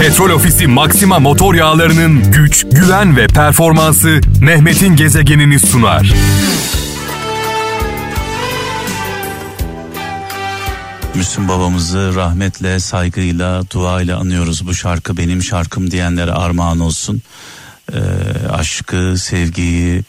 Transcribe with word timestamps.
Petrol 0.00 0.30
Ofisi 0.30 0.66
Maxima 0.66 1.18
motor 1.18 1.54
yağlarının 1.54 2.32
güç, 2.32 2.66
güven 2.72 3.16
ve 3.16 3.26
performansı 3.26 4.20
Mehmet'in 4.40 4.96
gezegenini 4.96 5.60
sunar. 5.60 6.14
Müslüm 11.14 11.48
babamızı 11.48 12.14
rahmetle, 12.14 12.80
saygıyla, 12.80 13.70
duayla 13.70 14.18
anıyoruz. 14.18 14.66
Bu 14.66 14.74
şarkı 14.74 15.16
benim 15.16 15.42
şarkım 15.42 15.90
diyenlere 15.90 16.32
armağan 16.32 16.80
olsun. 16.80 17.22
Ee, 17.92 17.98
aşkı, 18.50 19.18
sevgiyi, 19.18 20.04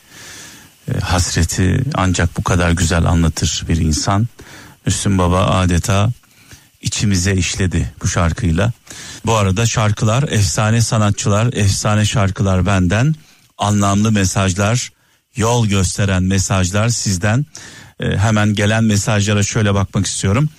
e, 0.92 1.00
hasreti 1.00 1.84
ancak 1.96 2.38
bu 2.38 2.44
kadar 2.44 2.72
güzel 2.72 3.06
anlatır 3.06 3.66
bir 3.70 3.78
insan. 3.78 4.28
Müslüm 4.86 5.18
baba 5.18 5.46
adeta 5.46 6.10
içimize 6.82 7.36
işledi 7.36 7.94
bu 8.04 8.08
şarkıyla. 8.08 8.72
Bu 9.26 9.36
arada 9.36 9.66
şarkılar, 9.66 10.24
efsane 10.24 10.82
sanatçılar, 10.82 11.54
efsane 11.54 12.06
şarkılar 12.06 12.66
benden, 12.66 13.16
anlamlı 13.58 14.12
mesajlar, 14.12 14.92
yol 15.36 15.68
gösteren 15.68 16.24
mesajlar 16.24 16.90
sizden. 16.90 17.46
Ee, 18.00 18.18
hemen 18.18 18.54
gelen 18.54 18.84
mesajlara 18.84 19.44
şöyle 19.44 19.74
bakmak 19.74 20.06
istiyorum. 20.06 20.50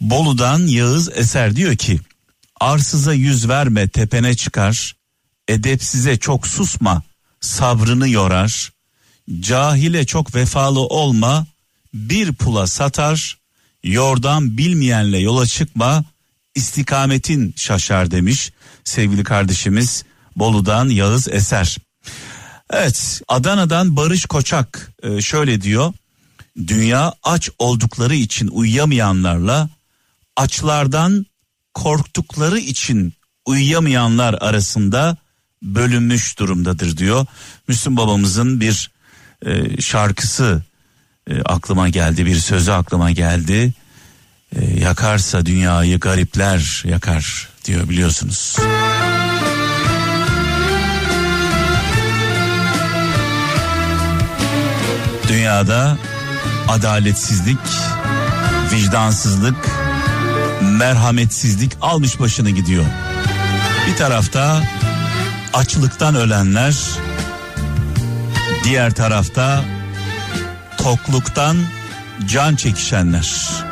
Bolu'dan 0.00 0.66
Yağız 0.66 1.10
Eser 1.14 1.56
diyor 1.56 1.76
ki, 1.76 2.00
arsıza 2.60 3.14
yüz 3.14 3.48
verme 3.48 3.88
tepene 3.88 4.34
çıkar, 4.34 4.96
edepsize 5.48 6.16
çok 6.16 6.46
susma, 6.46 7.02
sabrını 7.40 8.08
yorar, 8.08 8.72
cahile 9.40 10.06
çok 10.06 10.34
vefalı 10.34 10.80
olma, 10.80 11.46
bir 11.94 12.32
pula 12.32 12.66
satar, 12.66 13.37
yordan 13.84 14.58
bilmeyenle 14.58 15.18
yola 15.18 15.46
çıkma, 15.46 16.04
istikametin 16.54 17.54
şaşar 17.56 18.10
demiş 18.10 18.52
sevgili 18.84 19.24
kardeşimiz 19.24 20.04
Bolu'dan 20.36 20.88
Yağız 20.88 21.28
Eser. 21.28 21.76
Evet 22.70 23.20
Adana'dan 23.28 23.96
Barış 23.96 24.26
Koçak 24.26 24.92
e, 25.02 25.20
şöyle 25.20 25.60
diyor. 25.60 25.92
Dünya 26.66 27.14
aç 27.22 27.50
oldukları 27.58 28.14
için 28.14 28.48
uyuyamayanlarla 28.48 29.68
açlardan 30.36 31.26
korktukları 31.74 32.58
için 32.58 33.12
uyuyamayanlar 33.46 34.34
arasında 34.34 35.16
bölünmüş 35.62 36.38
durumdadır 36.38 36.96
diyor. 36.96 37.26
Müslüm 37.68 37.96
babamızın 37.96 38.60
bir 38.60 38.90
e, 39.46 39.80
şarkısı 39.80 40.62
e, 41.30 41.42
aklıma 41.42 41.88
geldi 41.88 42.26
bir 42.26 42.36
sözü 42.36 42.70
aklıma 42.70 43.10
geldi. 43.10 43.72
E, 44.56 44.80
yakarsa 44.80 45.46
dünyayı 45.46 46.00
garipler 46.00 46.82
yakar 46.86 47.48
diyor 47.64 47.88
biliyorsunuz. 47.88 48.56
Dünyada 55.28 55.98
adaletsizlik, 56.68 57.58
vicdansızlık, 58.72 59.56
merhametsizlik 60.62 61.72
almış 61.80 62.20
başını 62.20 62.50
gidiyor. 62.50 62.84
Bir 63.88 63.96
tarafta 63.96 64.62
açlıktan 65.54 66.14
ölenler, 66.14 66.76
diğer 68.64 68.94
tarafta 68.94 69.64
tokluktan 70.78 71.56
can 72.26 72.56
çekişenler. 72.56 73.67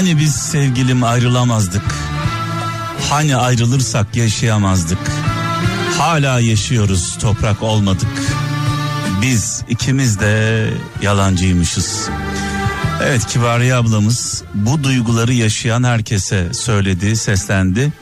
Hani 0.00 0.18
biz 0.18 0.34
sevgilim 0.34 1.04
ayrılamazdık? 1.04 1.82
Hani 3.10 3.36
ayrılırsak 3.36 4.16
yaşayamazdık? 4.16 4.98
Hala 5.98 6.40
yaşıyoruz 6.40 7.18
toprak 7.18 7.62
olmadık. 7.62 8.08
Biz 9.22 9.62
ikimiz 9.68 10.20
de 10.20 10.66
yalancıymışız. 11.02 12.08
Evet 13.02 13.26
Kibariye 13.26 13.74
ablamız 13.74 14.42
bu 14.54 14.84
duyguları 14.84 15.32
yaşayan 15.32 15.84
herkese 15.84 16.54
söyledi, 16.54 17.16
seslendi. 17.16 17.92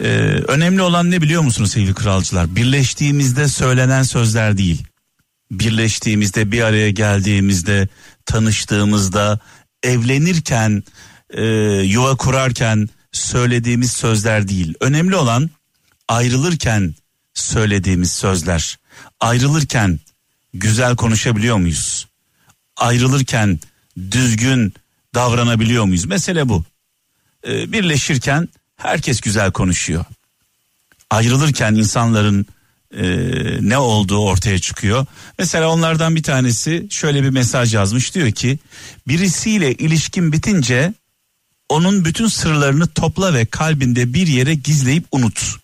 Ee, 0.00 0.06
önemli 0.48 0.82
olan 0.82 1.10
ne 1.10 1.22
biliyor 1.22 1.42
musunuz 1.42 1.72
sevgili 1.72 1.94
kralcılar? 1.94 2.56
Birleştiğimizde 2.56 3.48
söylenen 3.48 4.02
sözler 4.02 4.58
değil. 4.58 4.82
Birleştiğimizde 5.50 6.52
bir 6.52 6.62
araya 6.62 6.90
geldiğimizde 6.90 7.88
tanıştığımızda 8.26 9.38
evlenirken 9.82 10.82
e, 11.32 11.44
yuva 11.82 12.16
kurarken 12.16 12.88
söylediğimiz 13.12 13.92
sözler 13.92 14.48
değil. 14.48 14.74
Önemli 14.80 15.16
olan 15.16 15.50
ayrılırken 16.08 16.94
söylediğimiz 17.34 18.12
sözler. 18.12 18.78
Ayrılırken 19.20 20.00
güzel 20.54 20.96
konuşabiliyor 20.96 21.56
muyuz? 21.56 22.08
Ayrılırken 22.76 23.60
düzgün 24.10 24.74
davranabiliyor 25.14 25.84
muyuz? 25.84 26.04
Mesele 26.04 26.48
bu. 26.48 26.64
Ee, 27.46 27.72
birleşirken 27.72 28.48
herkes 28.76 29.20
güzel 29.20 29.52
konuşuyor. 29.52 30.04
Ayrılırken 31.10 31.74
insanların 31.74 32.46
e, 32.96 33.04
ne 33.60 33.78
olduğu 33.78 34.18
ortaya 34.18 34.58
çıkıyor. 34.58 35.06
Mesela 35.38 35.68
onlardan 35.68 36.16
bir 36.16 36.22
tanesi 36.22 36.86
şöyle 36.90 37.22
bir 37.22 37.30
mesaj 37.30 37.74
yazmış 37.74 38.14
diyor 38.14 38.30
ki 38.30 38.58
birisiyle 39.08 39.74
ilişkin 39.74 40.32
bitince 40.32 40.94
onun 41.72 42.04
bütün 42.04 42.26
sırlarını 42.26 42.86
topla 42.86 43.34
ve 43.34 43.46
kalbinde 43.46 44.14
bir 44.14 44.26
yere 44.26 44.54
gizleyip 44.54 45.04
unut. 45.12 45.56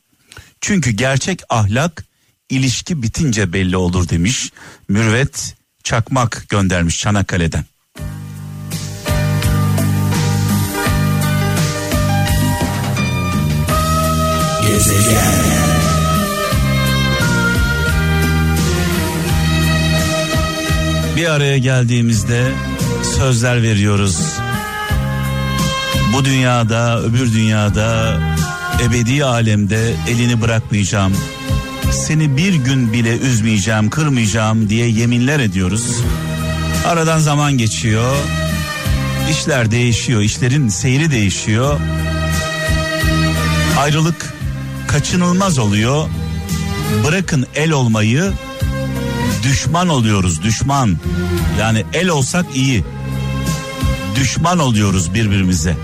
Çünkü 0.61 0.91
gerçek 0.91 1.43
ahlak 1.49 2.05
ilişki 2.51 3.03
bitince 3.03 3.53
belli 3.53 3.77
olur 3.77 4.09
demiş. 4.09 4.53
Mürvet 4.89 5.55
Çakmak 5.85 6.47
göndermiş 6.49 7.01
Çanakkale'den. 7.01 7.65
Gezegen. 14.67 15.45
Bir 21.17 21.27
araya 21.27 21.59
geldiğimizde 21.59 22.53
sözler 23.17 23.63
veriyoruz. 23.63 24.19
Bu 26.13 26.25
dünyada, 26.25 27.01
öbür 27.01 27.33
dünyada, 27.33 28.19
ebedi 28.83 29.25
alemde 29.25 29.95
elini 30.09 30.41
bırakmayacağım. 30.41 31.13
Seni 31.93 32.37
bir 32.37 32.55
gün 32.55 32.93
bile 32.93 33.19
üzmeyeceğim, 33.19 33.91
kırmayacağım 33.91 34.69
diye 34.69 34.89
yeminler 34.89 35.41
ediyoruz. 35.41 35.87
Aradan 36.87 37.19
zaman 37.19 37.59
geçiyor. 37.59 38.17
İşler 39.31 39.71
değişiyor, 39.71 40.21
işlerin 40.21 40.69
seyri 40.69 41.11
değişiyor. 41.11 41.81
Ayrılık 43.79 44.35
kaçınılmaz 44.89 45.59
oluyor. 45.59 46.09
Bırakın 47.07 47.47
el 47.55 47.71
olmayı, 47.71 48.33
düşman 49.43 49.89
oluyoruz, 49.89 50.43
düşman. 50.43 50.99
Yani 51.61 51.85
el 51.93 52.09
olsak 52.09 52.47
iyi. 52.55 52.85
Düşman 54.17 54.59
oluyoruz 54.59 55.15
birbirimize. 55.15 55.77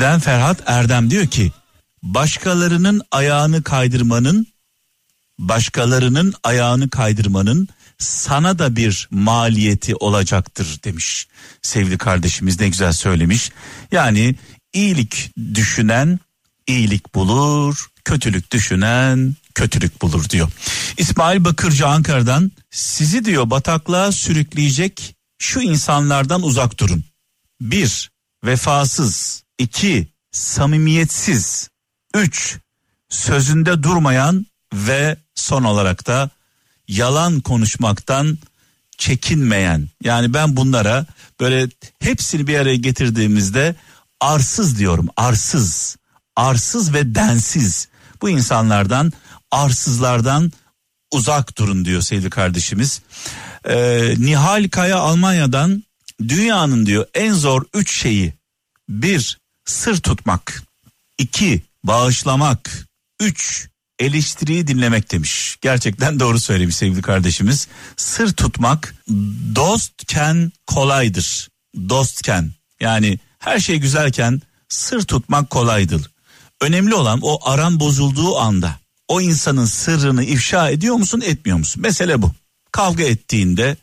Denizli'den 0.00 0.20
Ferhat 0.20 0.62
Erdem 0.66 1.10
diyor 1.10 1.26
ki 1.26 1.52
başkalarının 2.02 3.02
ayağını 3.10 3.62
kaydırmanın 3.62 4.46
başkalarının 5.38 6.34
ayağını 6.44 6.90
kaydırmanın 6.90 7.68
sana 7.98 8.58
da 8.58 8.76
bir 8.76 9.08
maliyeti 9.10 9.94
olacaktır 9.96 10.80
demiş. 10.84 11.28
Sevgili 11.62 11.98
kardeşimiz 11.98 12.60
ne 12.60 12.68
güzel 12.68 12.92
söylemiş. 12.92 13.52
Yani 13.92 14.34
iyilik 14.72 15.30
düşünen, 15.54 16.20
iyilik 16.66 17.14
bulur, 17.14 17.86
kötülük 18.04 18.52
düşünen 18.52 19.36
kötülük 19.54 20.02
bulur 20.02 20.28
diyor. 20.28 20.50
İsmail 20.98 21.44
Bakırcı 21.44 21.86
Ankara'dan 21.86 22.52
sizi 22.70 23.24
diyor 23.24 23.50
bataklığa 23.50 24.12
sürükleyecek 24.12 25.16
şu 25.38 25.60
insanlardan 25.60 26.42
uzak 26.42 26.80
durun. 26.80 27.04
Bir, 27.60 28.10
vefasız. 28.44 29.47
İki 29.58 30.08
samimiyetsiz. 30.32 31.68
Üç, 32.14 32.58
sözünde 33.08 33.82
durmayan 33.82 34.46
ve 34.74 35.16
son 35.34 35.64
olarak 35.64 36.06
da 36.06 36.30
yalan 36.88 37.40
konuşmaktan 37.40 38.38
çekinmeyen. 38.98 39.88
Yani 40.04 40.34
ben 40.34 40.56
bunlara 40.56 41.06
böyle 41.40 41.68
hepsini 42.00 42.46
bir 42.46 42.58
araya 42.58 42.76
getirdiğimizde 42.76 43.74
arsız 44.20 44.78
diyorum. 44.78 45.08
Arsız. 45.16 45.96
Arsız 46.36 46.94
ve 46.94 47.14
densiz. 47.14 47.88
Bu 48.22 48.30
insanlardan 48.30 49.12
arsızlardan 49.50 50.52
uzak 51.12 51.58
durun 51.58 51.84
diyor 51.84 52.02
sevgili 52.02 52.30
kardeşimiz. 52.30 53.02
Ee, 53.64 54.14
Nihal 54.18 54.68
Kaya 54.68 54.98
Almanya'dan 54.98 55.84
dünyanın 56.28 56.86
diyor 56.86 57.06
en 57.14 57.32
zor 57.32 57.62
üç 57.74 58.00
şeyi. 58.00 58.34
Bir, 58.88 59.38
sır 59.68 59.96
tutmak. 59.96 60.62
iki 61.18 61.62
bağışlamak. 61.84 62.88
Üç, 63.20 63.68
eleştiriyi 63.98 64.66
dinlemek 64.66 65.12
demiş. 65.12 65.56
Gerçekten 65.60 66.20
doğru 66.20 66.40
söylemiş 66.40 66.76
sevgili 66.76 67.02
kardeşimiz. 67.02 67.68
Sır 67.96 68.32
tutmak 68.32 68.94
dostken 69.54 70.52
kolaydır. 70.66 71.48
Dostken 71.88 72.52
yani 72.80 73.18
her 73.38 73.58
şey 73.58 73.76
güzelken 73.76 74.42
sır 74.68 75.02
tutmak 75.02 75.50
kolaydır. 75.50 76.10
Önemli 76.60 76.94
olan 76.94 77.18
o 77.22 77.48
aran 77.50 77.80
bozulduğu 77.80 78.38
anda 78.38 78.76
o 79.08 79.20
insanın 79.20 79.64
sırrını 79.64 80.24
ifşa 80.24 80.70
ediyor 80.70 80.94
musun 80.94 81.22
etmiyor 81.26 81.58
musun? 81.58 81.82
Mesele 81.82 82.22
bu. 82.22 82.32
Kavga 82.72 83.04
ettiğinde 83.04 83.76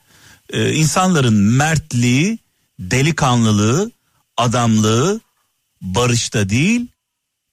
e, 0.50 0.74
insanların 0.74 1.34
mertliği, 1.34 2.40
delikanlılığı, 2.80 3.92
adamlığı 4.38 5.22
barışta 5.82 6.50
değil 6.50 6.88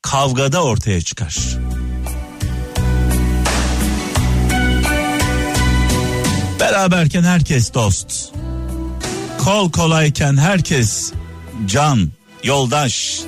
kavgada 0.03 0.65
ortaya 0.65 1.01
çıkar. 1.01 1.37
Beraberken 6.61 7.23
herkes 7.23 7.75
dost. 7.75 8.33
Kol 9.45 9.73
kolayken 9.73 10.37
herkes 10.37 11.13
can, 11.67 12.11
yoldaş. 12.45 13.21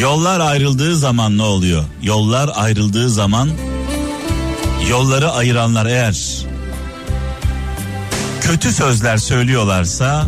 Yollar 0.00 0.40
ayrıldığı 0.40 0.96
zaman 0.96 1.38
ne 1.38 1.42
oluyor? 1.42 1.84
Yollar 2.02 2.50
ayrıldığı 2.54 3.10
zaman 3.10 3.50
yolları 4.88 5.30
ayıranlar 5.30 5.86
eğer 5.86 6.46
kötü 8.40 8.72
sözler 8.72 9.16
söylüyorlarsa, 9.16 10.26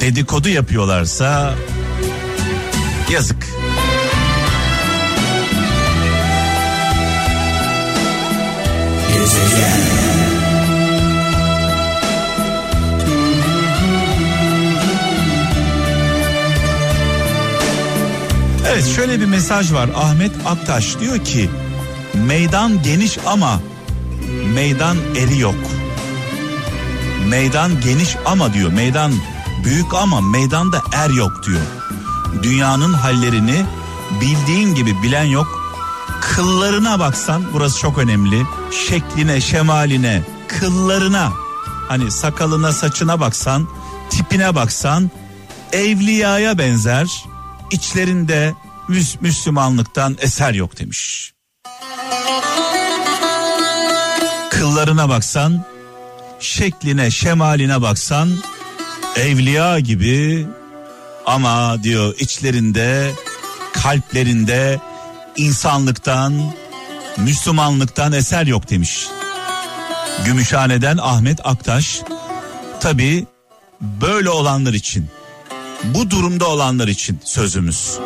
dedikodu 0.00 0.48
yapıyorlarsa 0.48 1.54
yazık. 3.10 3.46
Gezegen. 9.14 9.80
Evet 18.68 18.86
şöyle 18.96 19.20
bir 19.20 19.26
mesaj 19.26 19.72
var 19.72 19.90
Ahmet 19.96 20.32
Aktaş 20.46 21.00
diyor 21.00 21.24
ki 21.24 21.50
meydan 22.14 22.82
geniş 22.82 23.18
ama 23.26 23.60
meydan 24.54 24.96
eri 25.18 25.38
yok. 25.38 25.54
Meydan 27.28 27.80
geniş 27.80 28.16
ama 28.24 28.54
diyor 28.54 28.72
meydan 28.72 29.12
büyük 29.64 29.94
ama 29.94 30.20
meydanda 30.20 30.82
er 30.92 31.10
yok 31.10 31.46
diyor. 31.46 31.60
Dünyanın 32.42 32.92
hallerini 32.92 33.64
bildiğin 34.20 34.74
gibi 34.74 35.02
bilen 35.02 35.24
yok. 35.24 35.64
Kıllarına 36.20 36.98
baksan 36.98 37.42
burası 37.52 37.78
çok 37.78 37.98
önemli. 37.98 38.42
Şekline, 38.88 39.40
şemaline, 39.40 40.22
kıllarına 40.48 41.32
hani 41.88 42.10
sakalına, 42.10 42.72
saçına 42.72 43.20
baksan, 43.20 43.68
tipine 44.10 44.54
baksan 44.54 45.10
evliyaya 45.72 46.58
benzer 46.58 47.24
içlerinde 47.70 48.54
müs 48.88 49.20
Müslümanlıktan 49.20 50.16
eser 50.20 50.54
yok 50.54 50.78
demiş. 50.78 51.32
Kıllarına 54.50 55.08
baksan, 55.08 55.64
şekline, 56.40 57.10
şemaline 57.10 57.82
baksan 57.82 58.30
evliya 59.16 59.80
gibi 59.80 60.46
ama 61.26 61.82
diyor 61.82 62.14
içlerinde, 62.18 63.12
kalplerinde 63.72 64.80
insanlıktan, 65.36 66.52
Müslümanlıktan 67.16 68.12
eser 68.12 68.46
yok 68.46 68.70
demiş. 68.70 69.06
Gümüşhane'den 70.24 70.98
Ahmet 71.02 71.46
Aktaş. 71.46 72.00
Tabi 72.80 73.26
böyle 73.80 74.30
olanlar 74.30 74.72
için 74.72 75.06
bu 75.84 76.10
durumda 76.10 76.48
olanlar 76.48 76.88
için 76.88 77.20
sözümüz. 77.24 77.98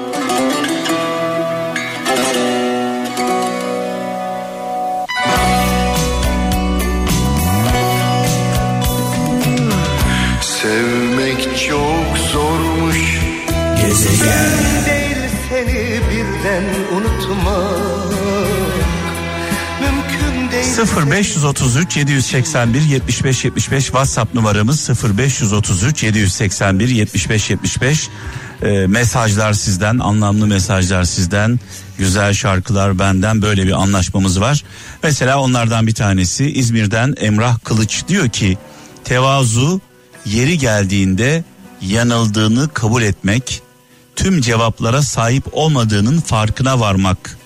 0533 20.78 21.96
781 21.96 22.80
75 22.80 23.44
75 23.44 23.84
WhatsApp 23.84 24.34
numaramız 24.34 24.90
0533 25.18 26.02
781 26.02 26.88
75 26.88 27.50
75 27.50 28.08
e, 28.62 28.68
mesajlar 28.86 29.52
sizden 29.52 29.98
anlamlı 29.98 30.46
mesajlar 30.46 31.04
sizden 31.04 31.60
güzel 31.98 32.34
şarkılar 32.34 32.98
benden 32.98 33.42
böyle 33.42 33.66
bir 33.66 33.72
anlaşmamız 33.72 34.40
var. 34.40 34.64
Mesela 35.02 35.40
onlardan 35.40 35.86
bir 35.86 35.94
tanesi 35.94 36.50
İzmir'den 36.50 37.14
Emrah 37.20 37.58
Kılıç 37.58 38.08
diyor 38.08 38.28
ki 38.28 38.58
tevazu 39.04 39.80
yeri 40.26 40.58
geldiğinde 40.58 41.44
yanıldığını 41.80 42.68
kabul 42.68 43.02
etmek 43.02 43.62
tüm 44.16 44.40
cevaplara 44.40 45.02
sahip 45.02 45.44
olmadığının 45.52 46.20
farkına 46.20 46.80
varmak 46.80 47.37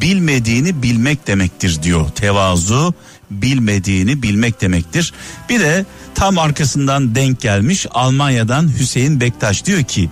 bilmediğini 0.00 0.82
bilmek 0.82 1.26
demektir 1.26 1.82
diyor. 1.82 2.08
Tevazu 2.10 2.94
bilmediğini 3.30 4.22
bilmek 4.22 4.60
demektir. 4.60 5.12
Bir 5.48 5.60
de 5.60 5.86
tam 6.14 6.38
arkasından 6.38 7.14
denk 7.14 7.40
gelmiş 7.40 7.86
Almanya'dan 7.90 8.78
Hüseyin 8.78 9.20
Bektaş 9.20 9.64
diyor 9.64 9.82
ki 9.82 10.10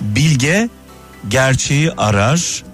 bilge 0.00 0.68
gerçeği 1.28 1.92
arar 1.92 2.64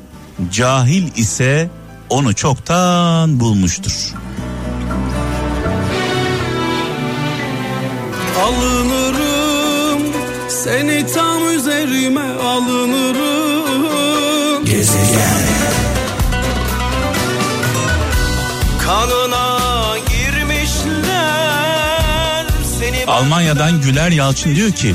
cahil 0.53 1.09
ise 1.17 1.71
onu 2.11 2.35
çoktan 2.35 3.41
bulmuştur. 3.41 3.93
Alınırım 8.43 10.03
seni 10.49 11.07
tam 11.15 11.51
üzerime 11.57 12.21
alınırım 12.21 13.73
Gezegen 14.65 15.52
Kanına 18.93 19.59
girmişler 19.99 21.27
seni 22.81 23.05
Almanya'dan 23.07 23.81
Güler 23.81 24.11
Yalçın 24.11 24.57
diyor 24.57 24.71
ki 24.71 24.95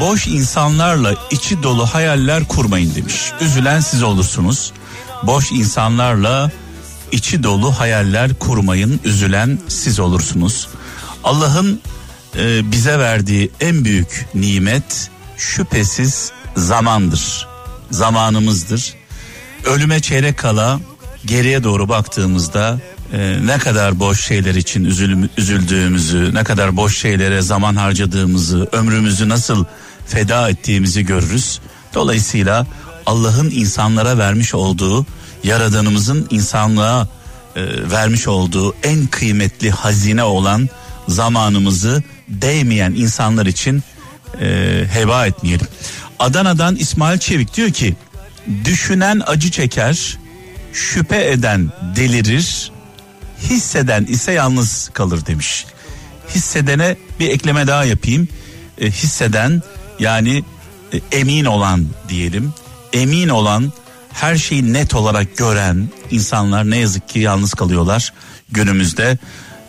boş 0.00 0.26
insanlarla 0.26 1.14
içi 1.30 1.62
dolu 1.62 1.86
hayaller 1.86 2.44
kurmayın 2.44 2.94
demiş. 2.94 3.14
Üzülen 3.40 3.80
siz 3.80 4.02
olursunuz. 4.02 4.72
Boş 5.22 5.52
insanlarla 5.52 6.50
içi 7.12 7.42
dolu 7.42 7.72
hayaller 7.72 8.34
kurmayın. 8.34 9.00
Üzülen 9.04 9.58
siz 9.68 10.00
olursunuz. 10.00 10.68
Allah'ın 11.24 11.80
e, 12.36 12.72
bize 12.72 12.98
verdiği 12.98 13.50
en 13.60 13.84
büyük 13.84 14.26
nimet 14.34 15.10
şüphesiz 15.36 16.32
zamandır. 16.56 17.48
Zamanımızdır. 17.90 18.94
Ölüme 19.64 20.00
çeyrek 20.00 20.38
kala 20.38 20.80
geriye 21.26 21.64
doğru 21.64 21.88
baktığımızda 21.88 22.78
e, 23.12 23.46
ne 23.46 23.58
kadar 23.58 24.00
boş 24.00 24.26
şeyler 24.26 24.54
için 24.54 24.84
üzül, 24.84 25.28
üzüldüğümüzü, 25.36 26.34
ne 26.34 26.44
kadar 26.44 26.76
boş 26.76 26.98
şeylere 26.98 27.42
zaman 27.42 27.76
harcadığımızı, 27.76 28.68
ömrümüzü 28.72 29.28
nasıl 29.28 29.64
feda 30.06 30.48
ettiğimizi 30.48 31.06
görürüz. 31.06 31.60
Dolayısıyla 31.94 32.66
Allah'ın 33.06 33.50
insanlara 33.50 34.18
vermiş 34.18 34.54
olduğu, 34.54 35.06
yaradanımızın 35.44 36.26
insanlığa 36.30 37.08
e, 37.56 37.90
vermiş 37.90 38.28
olduğu 38.28 38.74
en 38.82 39.06
kıymetli 39.06 39.70
hazine 39.70 40.24
olan 40.24 40.68
zamanımızı 41.08 42.02
değmeyen 42.28 42.92
insanlar 42.92 43.46
için 43.46 43.82
e, 44.40 44.46
heba 44.92 45.26
etmeyelim. 45.26 45.66
Adana'dan 46.18 46.76
İsmail 46.76 47.18
Çevik 47.18 47.56
diyor 47.56 47.70
ki 47.70 47.96
düşünen 48.64 49.22
acı 49.26 49.50
çeker, 49.50 50.18
şüphe 50.72 51.30
eden 51.30 51.72
delirir, 51.96 52.72
hisseden 53.42 54.04
ise 54.04 54.32
yalnız 54.32 54.90
kalır 54.92 55.26
demiş. 55.26 55.66
Hissedene 56.34 56.96
bir 57.20 57.28
ekleme 57.28 57.66
daha 57.66 57.84
yapayım. 57.84 58.28
E, 58.78 58.90
hisseden 58.90 59.62
yani 59.98 60.44
e, 60.92 61.18
emin 61.18 61.44
olan 61.44 61.86
diyelim. 62.08 62.52
Emin 62.92 63.28
olan 63.28 63.72
her 64.12 64.36
şeyi 64.36 64.72
net 64.72 64.94
olarak 64.94 65.36
gören 65.36 65.88
insanlar 66.10 66.70
ne 66.70 66.78
yazık 66.78 67.08
ki 67.08 67.18
yalnız 67.18 67.54
kalıyorlar 67.54 68.12
günümüzde. 68.52 69.18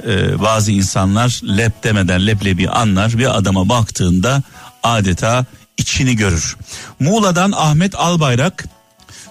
Ee, 0.08 0.42
bazı 0.42 0.72
insanlar 0.72 1.42
lep 1.58 1.84
demeden 1.84 2.28
leblebi 2.28 2.70
anlar 2.70 3.18
bir 3.18 3.38
adama 3.38 3.70
baktığında 3.70 4.44
adeta 4.84 5.46
içini 5.78 6.16
görür. 6.16 6.58
Muğla'dan 7.00 7.52
Ahmet 7.56 7.96
Albayrak 7.96 8.66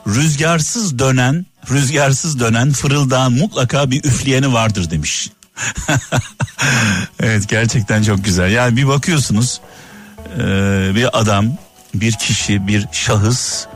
rüzgarsız 0.06 0.98
dönen 0.98 1.46
rüzgarsız 1.70 2.40
dönen 2.40 2.72
fırıldağın 2.72 3.32
mutlaka 3.32 3.90
bir 3.90 4.04
üfleyeni 4.04 4.52
vardır 4.52 4.90
demiş. 4.90 5.30
evet 7.20 7.48
gerçekten 7.48 8.02
çok 8.02 8.24
güzel. 8.24 8.50
Yani 8.50 8.76
bir 8.76 8.88
bakıyorsunuz 8.88 9.60
e, 10.34 10.40
bir 10.94 11.20
adam, 11.20 11.46
bir 11.94 12.12
kişi, 12.12 12.66
bir 12.66 12.86
şahıs 12.92 13.66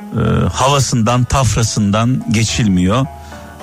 e, 0.00 0.20
havasından, 0.52 1.24
tafrasından 1.24 2.24
geçilmiyor. 2.30 3.06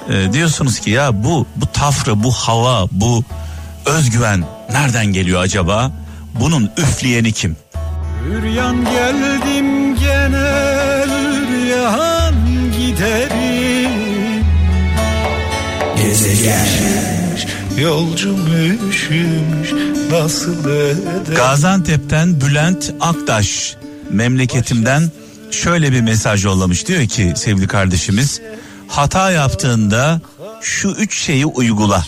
E, 0.09 0.33
diyorsunuz 0.33 0.79
ki 0.79 0.89
ya 0.89 1.23
bu 1.23 1.47
bu 1.55 1.67
tafra, 1.67 2.23
bu 2.23 2.31
hava, 2.31 2.88
bu 2.91 3.23
özgüven 3.85 4.43
nereden 4.71 5.05
geliyor 5.05 5.41
acaba? 5.41 5.91
Bunun 6.39 6.71
üfleyeni 6.77 7.31
kim? 7.31 7.57
Üryan 8.27 8.85
geldim 8.85 9.58
Gezegen 16.49 17.81
Yolcum 17.81 18.39
üşümüş 18.89 19.73
nasıl 20.11 20.55
Gaziantep'ten 21.35 22.41
Bülent 22.41 22.93
Aktaş 22.99 23.75
memleketimden 24.09 25.11
şöyle 25.51 25.91
bir 25.91 26.01
mesaj 26.01 26.45
yollamış. 26.45 26.87
Diyor 26.87 27.05
ki 27.05 27.33
sevgili 27.35 27.67
kardeşimiz 27.67 28.41
hata 28.87 29.31
yaptığında 29.31 30.21
şu 30.61 30.89
üç 30.89 31.17
şeyi 31.17 31.45
uygula. 31.45 32.05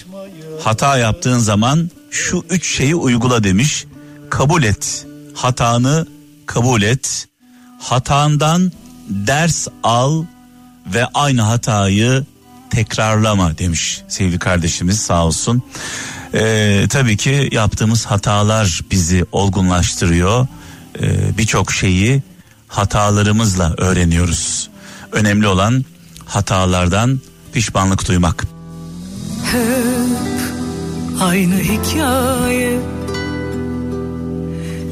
Hata 0.63 0.97
yaptığın 0.97 1.39
zaman 1.39 1.89
şu 2.11 2.43
üç 2.49 2.75
şeyi 2.75 2.95
uygula 2.95 3.43
demiş. 3.43 3.85
Kabul 4.29 4.63
et. 4.63 5.05
Hatanı 5.33 6.07
kabul 6.45 6.81
et. 6.81 7.27
Hatandan 7.79 8.71
ders 9.09 9.67
al 9.83 10.23
ve 10.93 11.05
aynı 11.13 11.41
hatayı 11.41 12.25
tekrarlama 12.71 13.57
demiş 13.57 14.01
sevgili 14.07 14.39
kardeşimiz 14.39 14.99
sağ 14.99 15.25
olsun. 15.25 15.63
Ee, 16.33 16.85
tabii 16.89 17.17
ki 17.17 17.49
yaptığımız 17.51 18.05
hatalar 18.05 18.81
bizi 18.91 19.25
olgunlaştırıyor. 19.31 20.47
Ee, 21.01 21.37
Birçok 21.37 21.71
şeyi 21.71 22.21
hatalarımızla 22.67 23.73
öğreniyoruz. 23.77 24.69
Önemli 25.11 25.47
olan 25.47 25.85
hatalardan 26.25 27.19
pişmanlık 27.53 28.07
duymak. 28.07 28.43
Hep 29.51 29.61
aynı 31.21 31.55
hikaye 31.55 32.79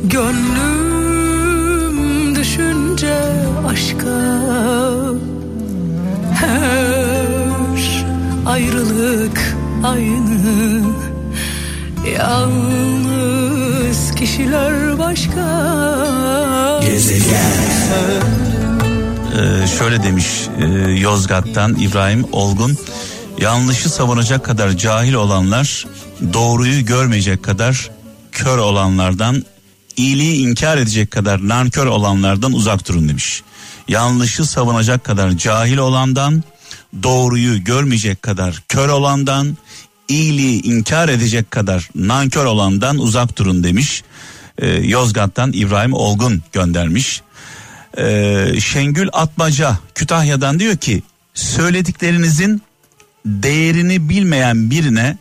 Gönlüm 0.03 0.79
düşünce 2.35 3.15
aşka 3.67 4.28
ayrılık 8.59 9.55
aynı. 9.83 10.93
Yalnız 12.17 14.15
kişiler 14.15 14.99
başka. 14.99 15.41
Ee, 19.33 19.67
şöyle 19.77 20.03
demiş 20.03 20.25
e, 20.61 20.65
Yozgat'tan 20.91 21.75
İbrahim 21.75 22.25
Olgun. 22.31 22.77
Yanlışı 23.41 23.89
savunacak 23.89 24.45
kadar 24.45 24.71
cahil 24.71 25.13
olanlar 25.13 25.85
doğruyu 26.33 26.85
görmeyecek 26.85 27.43
kadar 27.43 27.89
kör 28.31 28.57
olanlardan 28.57 29.43
iyiliği 29.97 30.47
inkar 30.47 30.77
edecek 30.77 31.11
kadar 31.11 31.47
nankör 31.47 31.85
olanlardan 31.85 32.53
uzak 32.53 32.87
durun 32.87 33.09
demiş. 33.09 33.43
Yanlışı 33.87 34.45
savunacak 34.45 35.03
kadar 35.03 35.31
cahil 35.31 35.77
olandan 35.77 36.43
doğruyu 37.03 37.63
görmeyecek 37.63 38.21
kadar 38.21 38.63
kör 38.67 38.89
olandan 38.89 39.57
iyiliği 40.07 40.61
inkar 40.61 41.09
edecek 41.09 41.51
kadar 41.51 41.89
nankör 41.95 42.45
olandan 42.45 42.97
uzak 42.97 43.37
durun 43.37 43.63
demiş. 43.63 44.03
Ee, 44.57 44.67
Yozgat'tan 44.67 45.53
İbrahim 45.53 45.93
Olgun 45.93 46.41
göndermiş. 46.51 47.21
Ee, 47.97 48.47
Şengül 48.59 49.09
Atmaca 49.13 49.79
Kütahya'dan 49.95 50.59
diyor 50.59 50.77
ki 50.77 51.03
söylediklerinizin 51.33 52.61
değerini 53.25 54.09
bilmeyen 54.09 54.71
birine 54.71 55.17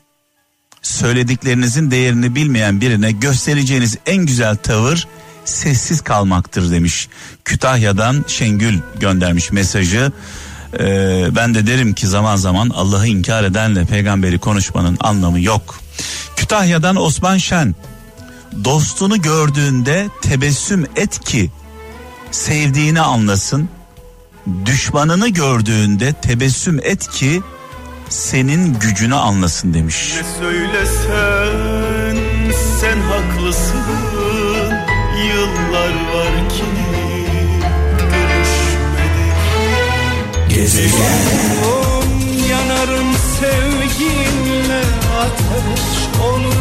söylediklerinizin 0.83 1.91
değerini 1.91 2.35
bilmeyen 2.35 2.81
birine 2.81 3.13
göstereceğiniz 3.13 3.99
en 4.07 4.27
güzel 4.27 4.57
tavır 4.57 5.09
sessiz 5.45 6.01
kalmaktır 6.01 6.71
demiş. 6.71 7.09
Kütahya'dan 7.45 8.25
Şengül 8.29 8.79
göndermiş 9.01 9.53
mesajı. 9.53 10.13
Ee, 10.81 11.27
ben 11.37 11.55
de 11.55 11.67
derim 11.67 11.95
ki 11.95 12.07
zaman 12.07 12.37
zaman 12.37 12.71
Allah'ı 12.71 13.07
inkar 13.07 13.45
edenle 13.45 13.85
peygamberi 13.85 14.39
konuşmanın 14.39 14.97
anlamı 15.01 15.41
yok. 15.41 15.81
Kütahya'dan 16.37 16.97
Osman 16.97 17.39
Şen 17.39 17.75
dostunu 18.65 19.23
gördüğünde 19.23 20.09
tebessüm 20.23 20.87
et 20.97 21.21
ki 21.21 21.51
sevdiğini 22.31 23.01
anlasın. 23.01 23.69
Düşmanını 24.67 25.29
gördüğünde 25.29 26.13
tebessüm 26.13 26.81
et 26.83 27.09
ki 27.09 27.43
senin 28.09 28.79
gücünü 28.79 29.15
anlasın 29.15 29.75
demiş. 29.75 30.15
Ne 30.17 30.41
söylesen 30.41 32.17
sen 32.81 33.01
haklısın 33.01 34.08
görüşmedik 40.69 40.95
Yanarım 42.51 43.13
sevginle 43.41 44.83
ateş 45.19 46.23
olurum 46.23 46.53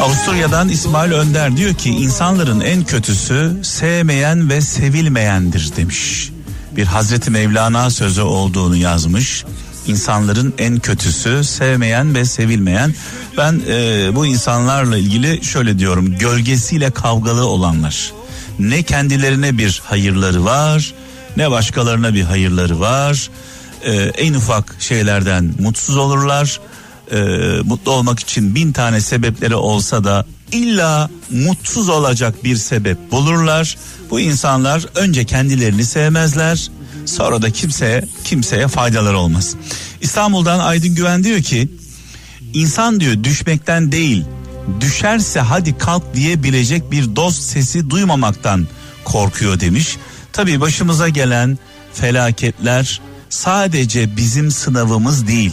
Avusturya'dan 0.00 0.68
İsmail 0.68 1.12
Önder 1.12 1.56
diyor 1.56 1.74
ki 1.74 1.90
insanların 1.90 2.60
en 2.60 2.84
kötüsü 2.84 3.58
sevmeyen 3.62 4.50
ve 4.50 4.60
sevilmeyendir 4.60 5.72
demiş. 5.76 6.30
Bir 6.76 6.84
Hazreti 6.84 7.30
Mevlana 7.30 7.90
sözü 7.90 8.22
olduğunu 8.22 8.76
yazmış. 8.76 9.44
İnsanların 9.86 10.54
en 10.58 10.78
kötüsü 10.78 11.44
sevmeyen 11.44 12.14
ve 12.14 12.24
sevilmeyen. 12.24 12.94
Ben 13.38 13.60
e, 13.68 14.08
bu 14.14 14.26
insanlarla 14.26 14.96
ilgili 14.96 15.44
şöyle 15.44 15.78
diyorum 15.78 16.18
gölgesiyle 16.18 16.90
kavgalı 16.90 17.46
olanlar. 17.46 18.12
Ne 18.58 18.82
kendilerine 18.82 19.58
bir 19.58 19.82
hayırları 19.84 20.44
var 20.44 20.94
ne 21.36 21.50
başkalarına 21.50 22.14
bir 22.14 22.22
hayırları 22.22 22.80
var. 22.80 23.30
E, 23.84 23.92
en 23.92 24.34
ufak 24.34 24.76
şeylerden 24.78 25.54
mutsuz 25.58 25.96
olurlar 25.96 26.60
e, 27.12 27.18
mutlu 27.64 27.92
olmak 27.92 28.20
için 28.20 28.54
bin 28.54 28.72
tane 28.72 29.00
sebepleri 29.00 29.54
olsa 29.54 30.04
da 30.04 30.26
illa 30.52 31.10
mutsuz 31.30 31.88
olacak 31.88 32.44
bir 32.44 32.56
sebep 32.56 33.12
bulurlar. 33.12 33.76
Bu 34.10 34.20
insanlar 34.20 34.86
önce 34.94 35.24
kendilerini 35.24 35.84
sevmezler. 35.84 36.70
Sonra 37.06 37.42
da 37.42 37.50
kimseye 37.50 38.08
kimseye 38.24 38.68
faydalar 38.68 39.14
olmaz. 39.14 39.54
İstanbul'dan 40.00 40.58
Aydın 40.58 40.94
Güven 40.94 41.24
diyor 41.24 41.42
ki 41.42 41.68
insan 42.54 43.00
diyor 43.00 43.24
düşmekten 43.24 43.92
değil 43.92 44.24
düşerse 44.80 45.40
hadi 45.40 45.78
kalk 45.78 46.14
diyebilecek 46.14 46.90
bir 46.90 47.16
dost 47.16 47.42
sesi 47.42 47.90
duymamaktan 47.90 48.66
korkuyor 49.04 49.60
demiş. 49.60 49.96
Tabii 50.34 50.60
başımıza 50.60 51.08
gelen 51.08 51.58
felaketler 51.92 53.00
sadece 53.28 54.16
bizim 54.16 54.50
sınavımız 54.50 55.26
değil 55.26 55.52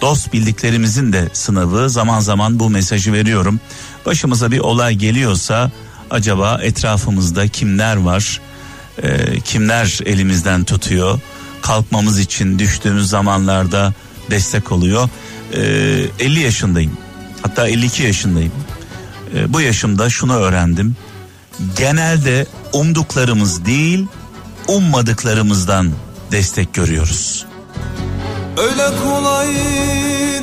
dost 0.00 0.32
bildiklerimizin 0.32 1.12
de 1.12 1.28
sınavı 1.32 1.90
zaman 1.90 2.20
zaman 2.20 2.58
bu 2.60 2.70
mesajı 2.70 3.12
veriyorum. 3.12 3.60
Başımıza 4.06 4.50
bir 4.50 4.58
olay 4.58 4.94
geliyorsa 4.94 5.70
acaba 6.10 6.58
etrafımızda 6.62 7.48
kimler 7.48 7.96
var? 7.96 8.40
e, 9.02 9.40
kimler 9.40 9.98
elimizden 10.04 10.64
tutuyor 10.64 11.20
kalkmamız 11.62 12.18
için 12.18 12.58
düştüğümüz 12.58 13.08
zamanlarda 13.08 13.94
destek 14.30 14.72
oluyor. 14.72 15.08
E, 15.52 15.60
50 16.18 16.40
yaşındayım 16.40 16.92
hatta 17.42 17.68
52 17.68 18.02
yaşındayım. 18.02 18.52
E, 19.34 19.52
bu 19.52 19.60
yaşımda 19.60 20.10
şunu 20.10 20.34
öğrendim. 20.36 20.96
Genelde 21.76 22.46
umduklarımız 22.72 23.64
değil 23.64 24.06
ummadıklarımızdan 24.68 25.92
destek 26.32 26.74
görüyoruz. 26.74 27.46
Öyle 28.56 28.88
kolay 29.04 29.46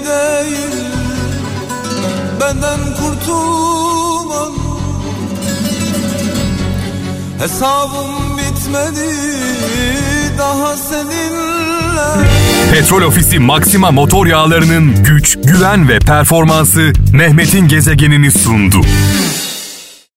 değil 0.05 0.73
benden 2.41 2.79
kurtulman 2.95 4.53
Hesabım 7.39 8.37
bitmedi 8.37 9.09
daha 10.37 10.77
seninle 10.77 12.29
Petrol 12.71 13.01
Ofisi 13.01 13.39
Maxima 13.39 13.91
motor 13.91 14.27
yağlarının 14.27 15.03
güç, 15.03 15.37
güven 15.43 15.89
ve 15.89 15.99
performansı 15.99 16.93
Mehmet'in 17.13 17.67
gezegenini 17.67 18.31
sundu. 18.31 18.81